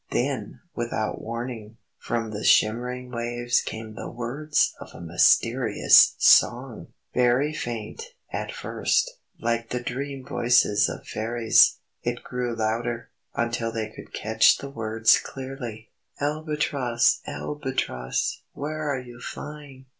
Then, 0.09 0.61
without 0.73 1.21
warning, 1.21 1.77
from 1.99 2.31
the 2.31 2.43
shimmering 2.43 3.11
waves 3.11 3.61
came 3.61 3.93
the 3.93 4.09
words 4.09 4.73
of 4.79 4.89
a 4.95 4.99
mysterious 4.99 6.15
song! 6.17 6.87
Very 7.13 7.53
faint, 7.53 8.07
at 8.33 8.51
first 8.51 9.19
like 9.39 9.69
the 9.69 9.79
dream 9.79 10.25
voices 10.25 10.89
of 10.89 11.05
fairies 11.07 11.77
it 12.01 12.23
grew 12.23 12.55
louder, 12.55 13.09
until 13.35 13.71
they 13.71 13.89
could 13.91 14.11
catch 14.11 14.57
the 14.57 14.71
words 14.71 15.19
clearly 15.19 15.91
"Albatross! 16.19 17.19
Albatross! 17.27 18.41
Where 18.53 18.81
are 18.91 18.99
you 19.01 19.19
flying? 19.21 19.85